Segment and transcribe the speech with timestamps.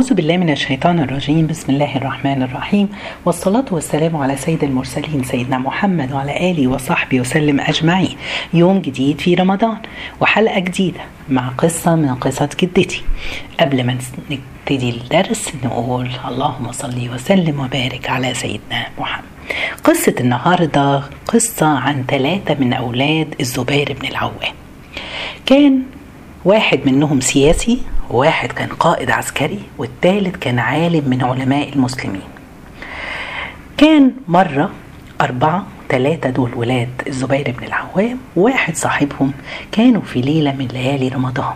[0.00, 1.46] أعوذ بالله من الشيطان الرجيم.
[1.46, 2.88] بسم الله الرحمن الرحيم.
[3.26, 8.16] والصلاة والسلام على سيد المرسلين سيدنا محمد وعلى آله وصحبه وسلم أجمعين.
[8.54, 9.78] يوم جديد في رمضان
[10.20, 13.02] وحلقة جديدة مع قصة من قصص جدتي.
[13.60, 13.98] قبل ما
[14.30, 19.24] نبتدي الدرس نقول اللهم صل وسلم وبارك على سيدنا محمد.
[19.84, 24.54] قصة النهاردة قصة عن ثلاثة من أولاد الزبير بن العوام.
[25.46, 25.82] كان
[26.44, 27.78] واحد منهم سياسي
[28.10, 32.28] وواحد كان قائد عسكري والثالث كان عالم من علماء المسلمين.
[33.76, 34.70] كان مرة
[35.20, 39.32] أربعة ثلاثة دول ولاد الزبير بن العوام وواحد صاحبهم
[39.72, 41.54] كانوا في ليلة من ليالي رمضان.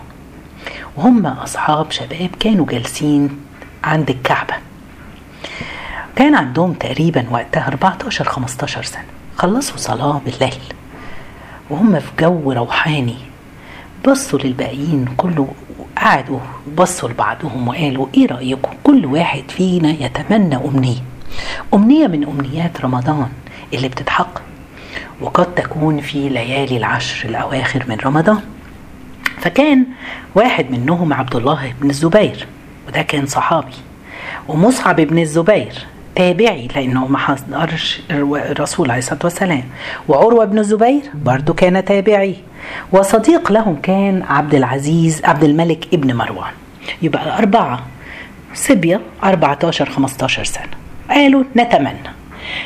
[0.97, 3.39] وهم أصحاب شباب كانوا جالسين
[3.83, 4.53] عند الكعبة.
[6.15, 9.05] كان عندهم تقريبا وقتها 14 15 سنة.
[9.37, 10.63] خلصوا صلاة بالليل.
[11.69, 13.32] وهم في جو روحاني.
[14.07, 15.47] بصوا للباقيين كله
[15.97, 16.39] قعدوا
[16.77, 20.97] بصوا لبعضهم وقالوا إيه رأيكم؟ كل واحد فينا يتمنى أمنية.
[21.73, 23.29] أمنية من أمنيات رمضان
[23.73, 24.41] اللي بتتحقق
[25.21, 28.39] وقد تكون في ليالي العشر الأواخر من رمضان.
[29.39, 29.85] فكان
[30.35, 32.47] واحد منهم عبد الله بن الزبير
[32.87, 33.75] وده كان صحابي
[34.47, 35.73] ومصعب بن الزبير
[36.15, 39.63] تابعي لأنه ما حضرش الرسول عليه الصلاة والسلام.
[40.07, 42.35] وعروة بن الزبير برضه كان تابعي.
[42.91, 46.51] وصديق لهم كان عبد العزيز عبد الملك ابن مروان.
[47.01, 47.83] يبقى أربعة.
[48.53, 50.67] صبية 14 15 سنة.
[51.09, 52.09] قالوا نتمنى.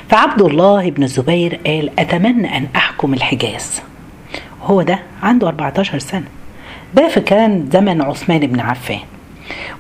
[0.10, 3.82] فعبد الله بن الزبير قال أتمنى أن أحكم الحجاز.
[4.64, 6.28] هو ده عنده 14 سنة.
[6.94, 9.00] ده في كان زمن عثمان بن عفان.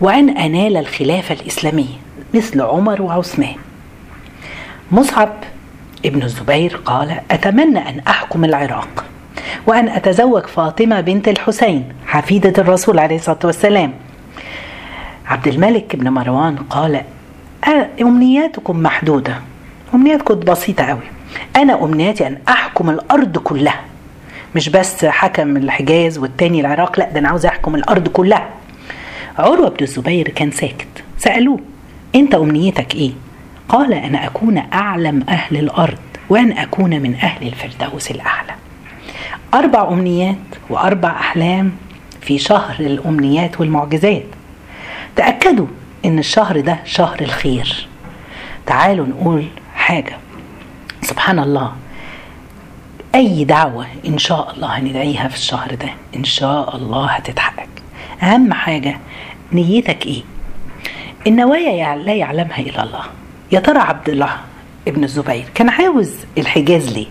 [0.01, 1.95] وأن أنال الخلافة الإسلامية
[2.33, 3.55] مثل عمر وعثمان.
[4.91, 5.29] مصعب
[6.05, 9.05] ابن الزبير قال أتمنى أن أحكم العراق.
[9.67, 13.93] وأن أتزوج فاطمة بنت الحسين حفيدة الرسول عليه الصلاة والسلام.
[15.27, 17.01] عبد الملك بن مروان قال
[18.01, 19.35] أمنياتكم محدودة.
[19.93, 21.01] أمنياتكم بسيطة قوي
[21.55, 23.81] أنا أمنياتي أن أحكم الأرض كلها.
[24.55, 28.49] مش بس حكم الحجاز والتاني العراق لا ده أنا عاوز أحكم الأرض كلها.
[29.39, 30.87] عروة بن الزبير كان ساكت.
[31.17, 31.59] سألوه
[32.15, 33.11] أنت أمنيتك إيه؟
[33.69, 35.97] قال أنا أكون أعلم أهل الأرض
[36.29, 38.53] وأن أكون من أهل الفردوس الأعلى.
[39.57, 40.35] أربع أمنيات
[40.69, 41.71] وأربع أحلام
[42.21, 44.25] في شهر الأمنيات والمعجزات.
[45.15, 45.67] تأكدوا
[46.05, 47.87] إن الشهر ده شهر الخير.
[48.65, 50.17] تعالوا نقول حاجة.
[51.01, 51.71] سبحان الله.
[53.15, 57.67] أي دعوة إن شاء الله هندعيها في الشهر ده إن شاء الله هتتحقق.
[58.23, 58.97] أهم حاجة
[59.53, 60.21] نيتك إيه؟
[61.27, 63.03] النوايا لا يعلمها إلا الله.
[63.51, 64.37] يا ترى عبد الله
[64.87, 67.07] ابن الزبير كان عاوز الحجاز ليه؟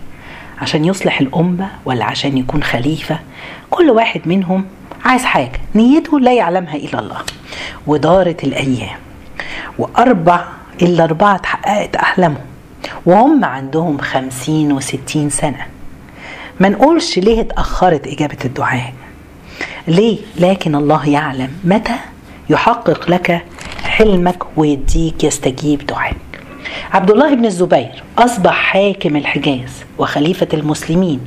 [0.61, 3.19] عشان يصلح الأمة ولا عشان يكون خليفة.
[3.69, 4.65] كل واحد منهم
[5.05, 7.17] عايز حاجة نيته لا يعلمها إلا الله.
[7.87, 8.97] ودارت الأيام.
[9.77, 10.45] وأربع
[10.81, 12.45] إلا أربعة اتحققت أحلامهم.
[13.05, 15.65] وهم عندهم خمسين وستين سنة.
[16.59, 18.93] ما نقولش ليه اتأخرت إجابة الدعاء.
[19.87, 21.95] ليه؟ لكن الله يعلم متى
[22.49, 23.45] يحقق لك
[23.83, 26.26] حلمك ويديك يستجيب دعائك.
[26.91, 31.19] عبد الله بن الزبير أصبح حاكم الحجاز وخليفة المسلمين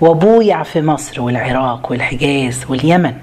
[0.00, 3.14] وبويع في مصر والعراق والحجاز واليمن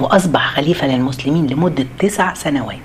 [0.00, 2.78] وأصبح خليفة للمسلمين لمدة تسع سنوات.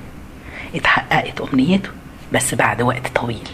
[0.76, 1.90] اتحققت أمنيته
[2.34, 3.50] بس بعد وقت طويل.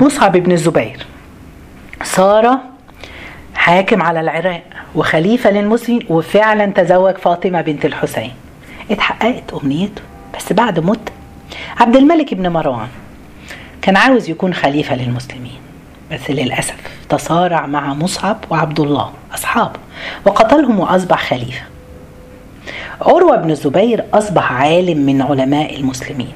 [0.00, 1.06] مصعب بن الزبير
[2.02, 2.58] صار
[3.54, 4.62] حاكم على العراق
[4.94, 8.32] وخليفة للمسلمين وفعلا تزوج فاطمة بنت الحسين.
[8.90, 10.02] اتحققت أمنيته
[10.36, 11.12] بس بعد مدة
[11.76, 12.88] عبد الملك بن مروان
[13.82, 15.58] كان عاوز يكون خليفة للمسلمين
[16.12, 16.76] بس للأسف
[17.08, 19.78] تصارع مع مصعب وعبد الله أصحابه
[20.26, 21.62] وقتلهم وأصبح خليفة.
[23.00, 26.32] عروة بن الزبير أصبح عالم من علماء المسلمين.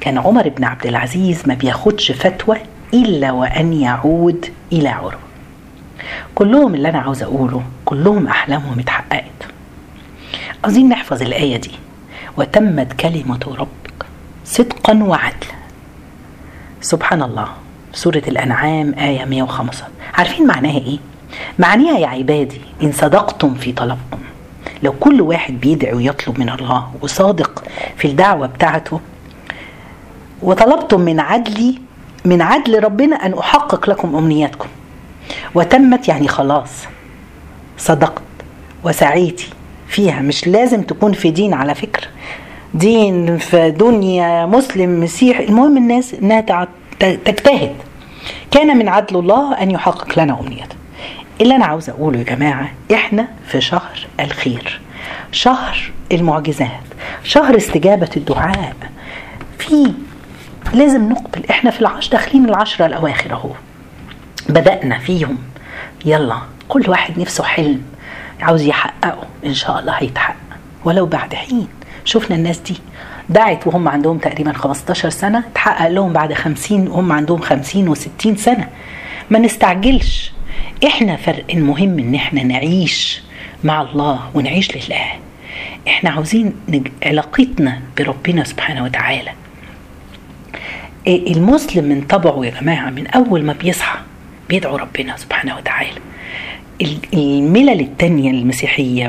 [0.00, 2.56] كان عمر بن عبد العزيز ما بياخدش فتوى
[2.94, 5.18] إلا وأن يعود إلى عروة.
[6.34, 9.24] كلهم اللي أنا عاوز أقوله كلهم أحلامهم اتحققت.
[10.64, 11.70] عاوزين نحفظ الآية دي.
[12.36, 13.87] وتمت كلمة ربك
[14.48, 15.58] صدقا وعدلا.
[16.80, 17.48] سبحان الله
[17.92, 19.84] سورة الأنعام آية 105
[20.14, 20.98] عارفين معناها إيه؟
[21.58, 24.18] معناها يا عبادي إن صدقتم في طلبكم.
[24.82, 27.64] لو كل واحد بيدعي ويطلب من الله وصادق
[27.96, 29.00] في الدعوة بتاعته
[30.42, 31.78] وطلبتم من عدلي
[32.24, 34.68] من عدل ربنا أن أحقق لكم أمنياتكم.
[35.54, 36.70] وتمت يعني خلاص.
[37.78, 38.22] صدقت.
[38.84, 39.48] وسعيتي
[39.88, 40.20] فيها.
[40.20, 42.06] مش لازم تكون في دين على فكرة.
[42.74, 46.68] دين في دنيا مسلم مسيح المهم الناس إنها
[47.00, 47.76] تجتهد.
[48.50, 50.78] كان من عدل الله أن يحقق لنا امنيتنا
[51.40, 54.80] اللي أنا عاوز أقوله يا جماعة إحنا في شهر الخير.
[55.32, 56.68] شهر المعجزات.
[57.24, 58.74] شهر استجابة الدعاء.
[59.58, 59.92] في
[60.74, 61.42] لازم نقبل.
[61.50, 63.50] إحنا في العشر داخلين العشرة الأواخر أهو.
[64.48, 65.38] بدأنا فيهم.
[66.04, 66.38] يلا
[66.68, 67.82] كل واحد نفسه حلم.
[68.40, 69.22] عاوز يحققه.
[69.46, 70.36] إن شاء الله هيتحقق.
[70.84, 71.68] ولو بعد حين.
[72.08, 72.76] شفنا الناس دي.
[73.28, 78.68] دعت وهم عندهم تقريبا 15 سنة تحقق لهم بعد 50 وهم عندهم 50 و60 سنة.
[79.30, 80.32] ما نستعجلش.
[80.86, 83.22] إحنا فرق المهم إن إحنا نعيش
[83.64, 85.06] مع الله ونعيش لله.
[85.88, 86.54] إحنا عاوزين
[87.02, 89.30] علاقتنا بربنا سبحانه وتعالى.
[91.06, 93.98] المسلم من طبعه يا جماعة من أول ما بيصحى
[94.48, 96.00] بيدعو ربنا سبحانه وتعالى.
[97.14, 99.08] الملل التانية المسيحية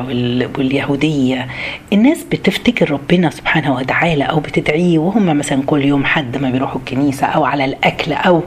[0.57, 1.48] واليهودية
[1.94, 7.27] الناس بتفتكر ربنا سبحانه وتعالى أو بتدعيه وهم مثلا كل يوم حد ما بيروحوا الكنيسة
[7.27, 8.44] أو على الأكل أو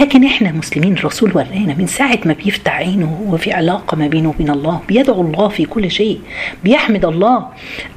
[0.00, 4.28] لكن إحنا مسلمين الرسول ورانا من ساعة ما بيفتح عينه هو في علاقة ما بينه
[4.28, 6.20] وبين الله بيدعو الله في كل شيء
[6.64, 7.46] بيحمد الله.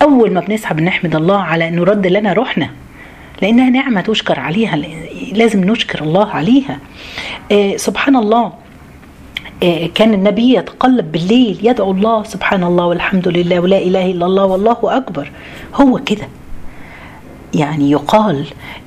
[0.01, 2.69] أول ما بنسحب نحمد الله على أنه رد لنا روحنا
[3.41, 4.79] لأنها نعمة تشكر عليها
[5.33, 6.79] لازم نشكر الله عليها.
[7.51, 8.62] آه سبحان الله.
[9.95, 14.77] كان النبي يتقلب بالليل يدعو الله سبحان الله والحمد لله ولا إله إلا الله والله
[14.83, 15.31] أكبر.
[15.75, 16.27] هو كده.
[17.53, 18.45] يعني يقال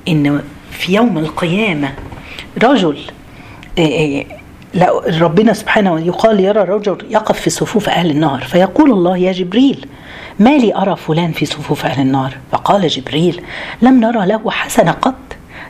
[0.08, 0.40] إن
[0.70, 1.93] في يوم القيامة
[2.62, 2.99] رجل
[4.75, 9.87] لا ربنا سبحانه يقال يرى رجل يقف في صفوف أهل النار فيقول الله يا جبريل
[10.40, 13.43] ما لي أرى فلان في صفوف أهل النار؟ فقال جبريل
[13.82, 15.14] لم نرى له حسنه قط.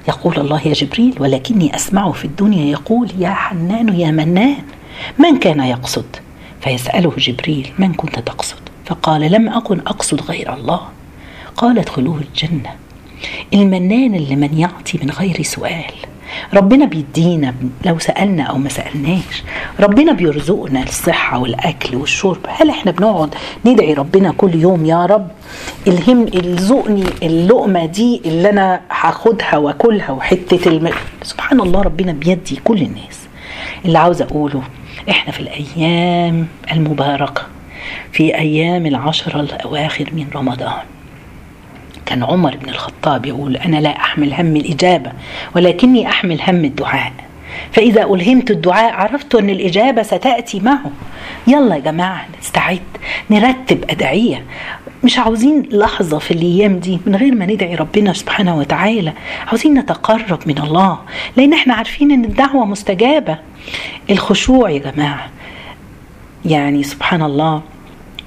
[0.09, 4.57] يقول الله يا جبريل ولكني أسمعه في الدنيا يقول يا حنان يا منان.
[5.19, 6.17] من كان يقصد؟
[6.61, 8.57] فيسأله جبريل من كنت تقصد؟
[8.87, 10.81] فقال لم أكن أقصد غير الله.
[11.57, 12.71] قال ادخلوه الجنة.
[13.55, 15.93] المنان اللي من يعطي من غير سؤال.
[16.55, 17.55] ربنا بيدينا
[17.85, 19.43] لو سألنا أو ما سألناش.
[19.81, 22.39] ربنا بيرزقنا الصحة والأكل والشرب.
[22.49, 23.35] هل إحنا بنقعد
[23.65, 25.29] ندعي ربنا كل يوم؟ يا رب
[25.87, 30.91] الهم ارزقني اللقمة دي اللي أنا هاخدها وأكلها وحتة الم...
[31.23, 33.19] سبحان الله ربنا بيدي كل الناس.
[33.85, 34.63] اللي عاوز أقوله
[35.11, 37.43] إحنا في الأيام المباركة
[38.13, 40.83] في أيام العشره الأواخر من رمضان.
[42.07, 45.13] كان عمر بن الخطاب يقول أنا لا أحمل هم الإجابة
[45.57, 47.13] ولكني أحمل هم الدعاء.
[47.73, 50.91] فإذا ألهمت الدعاء عرفت أن الإجابة ستأتي معه.
[51.47, 52.81] يلا يا جماعة نستعد
[53.31, 54.45] نرتب أدعية.
[55.07, 59.13] مش عاوزين لحظة في الأيام دي من غير ما ندعي ربنا سبحانه وتعالى.
[59.47, 60.99] عاوزين نتقرب من الله
[61.37, 63.39] لأن إحنا عارفين أن الدعوة مستجابة.
[64.11, 65.31] الخشوع يا جماعة
[66.45, 67.63] يعني سبحان الله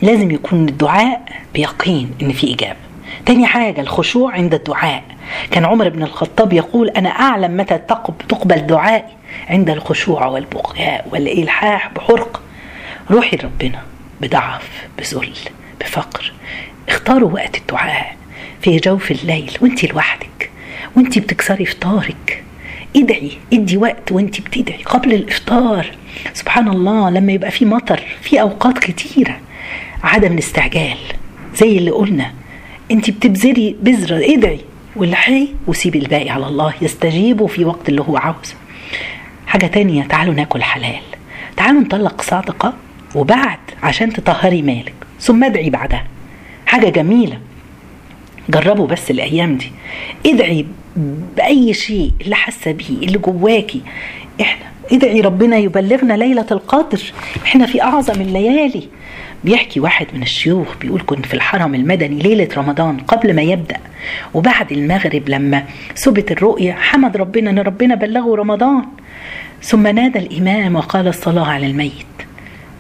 [0.02, 1.22] لازم يكون الدعاء
[1.54, 2.80] بيقين إن في إجابة.
[3.26, 5.04] تاني حاجة الخشوع عند الدعاء.
[5.52, 7.78] كان عمر بن الخطاب يقول أنا أعلم متى
[8.30, 9.14] تقبل دعائي
[9.50, 12.40] عند الخشوع والبكاء والإلحاح بحرقه
[13.12, 13.82] روحي لربنا
[14.22, 15.34] بضعف بذل.
[15.80, 16.34] بفقر.
[16.90, 18.16] اختاروا وقت الدعاء
[18.62, 20.50] في جوف الليل وانت لوحدك
[20.96, 22.44] وانت بتكسري فطارك.
[22.96, 25.92] ادعي ادي وقت وانت بتدعي قبل الافطار.
[26.34, 29.38] سبحان الله لما يبقى في مطر في أوقات كتيرة.
[30.04, 30.98] عدم الاستعجال
[31.56, 32.32] زي اللي قلنا
[32.92, 34.60] انت بتبذري بذرة ادعي
[34.96, 38.56] والحي وسيبي الباقي على الله يستجيبوا في وقت اللي هو عاوزه.
[39.48, 41.02] حاجة تانية تعالوا ناكل حلال.
[41.58, 42.74] تعالوا نطلق صادقه
[43.16, 44.94] وبعد عشان تطهري مالك.
[45.20, 46.04] ثم ادعي بعدها.
[46.66, 47.40] حاجة جميلة.
[48.50, 49.72] جربوا بس الأيام دي.
[50.26, 50.66] ادعي
[51.38, 53.82] بأي شيء اللي حاسة بيه اللي جواكي
[54.42, 57.02] إحنا ادعي ربنا يبلغنا ليلة القدر.
[57.46, 58.88] إحنا في أعظم الليالي.
[59.44, 63.78] بيحكي واحد من الشيوخ بيقول كنت في الحرم المدني ليلة رمضان قبل ما يبدأ.
[64.34, 65.64] وبعد المغرب لما
[65.96, 68.84] ثبت الرؤية حمد ربنا أن ربنا بلغه رمضان.
[69.64, 72.06] ثم نادى الإمام وقال الصلاة على الميت.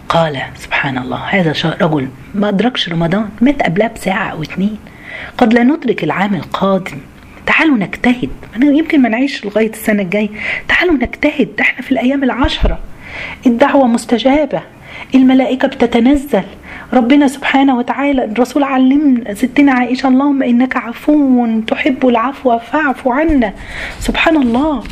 [0.09, 4.77] قال سبحان الله هذا رجل ما أدركش رمضان مات قبلها بساعة أو اتنين.
[5.37, 6.97] قد لا ندرك العام القادم.
[7.45, 8.29] تعالوا نجتهد.
[8.61, 10.29] يمكن ما نعيش لغاية السنة الجاية.
[10.67, 11.49] تعالوا نجتهد.
[11.59, 12.79] إحنا في الأيام العشرة.
[13.45, 14.61] الدعوة مستجابة.
[15.15, 16.43] الملائكة بتتنزل.
[16.93, 23.53] ربنا سبحانه وتعالى الرسول علمنا ستنا عائشة اللهم إنك عفو تحب العفو فاعف عنا.
[23.99, 24.83] سبحان الله.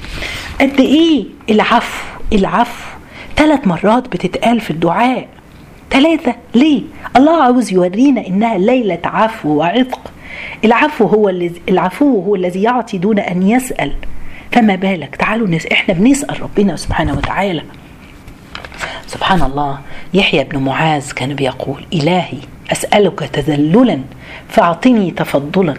[0.61, 2.96] قد إيه العفو العفو
[3.37, 5.27] ثلاث مرات بتتقال في الدعاء.
[5.91, 6.35] ثلاثة.
[6.55, 6.81] ليه؟
[7.15, 10.11] الله عاوز يورينا إنها ليلة عفو وعتق.
[10.65, 13.93] العفو هو الذي العفو هو الذي يعطي دون أن يسأل.
[14.51, 15.65] فما بالك؟ تعالوا نس...
[15.65, 17.63] إحنا بنسأل ربنا سبحانه وتعالى.
[19.07, 19.79] سبحان الله.
[20.13, 22.37] يحيى بن معاذ كان بيقول إلهي
[22.71, 23.99] أسألك تذللا
[24.49, 25.75] فأعطني تفضلا.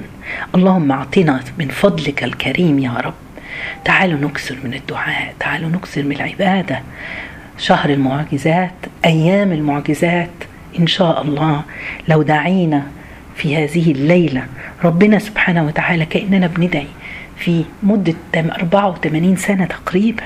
[0.55, 3.15] اللهم أعطنا من فضلك الكريم يا رب.
[3.85, 5.35] تعالوا نكثر من الدعاء.
[5.41, 6.83] تعالوا نكثر من العبادة.
[7.59, 8.75] شهر المعجزات
[9.05, 10.31] أيام المعجزات
[10.79, 11.63] إن شاء الله.
[12.09, 12.83] لو دعينا
[13.37, 14.47] في هذه الليلة
[14.85, 16.87] ربنا سبحانه وتعالى كأننا بندعي
[17.37, 20.23] في مدة 84 سنة تقريبا.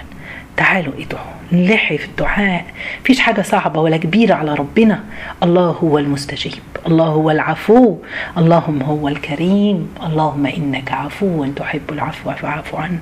[0.57, 2.65] تعالوا ادعوا نلحي في الدعاء.
[3.05, 5.01] فيش حاجة صعبة ولا كبيرة على ربنا.
[5.43, 7.97] الله هو المستجيب الله هو العفو
[8.39, 9.95] اللهم هو الكريم.
[10.07, 12.99] اللهم إنك عفو تحب العفو فاعف عنه.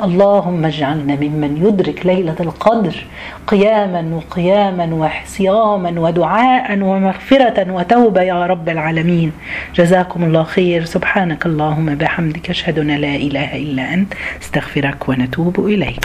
[0.00, 3.04] اللهم اجعلنا ممن يدرك ليلة القدر.
[3.46, 9.32] قياما وقياما وصياما ودعاء ومغفرة وتوبة يا رب العالمين.
[9.74, 10.84] جزاكم الله خير.
[10.84, 16.04] سبحانك اللهم بحمدك أشهد أن لا إله إلا أنت أستغفرك ونتوب إليك.